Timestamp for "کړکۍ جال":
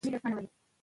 0.03-0.19